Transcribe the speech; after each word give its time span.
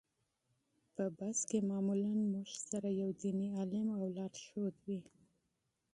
په 0.95 1.03
بس 1.17 1.37
کې 1.49 1.59
معمولا 1.69 2.11
موږ 2.33 2.49
سره 2.69 2.87
یو 3.01 3.09
دیني 3.21 3.47
عالم 3.57 3.87
او 3.97 4.03
لارښود 4.15 4.75
وي. 4.85 4.99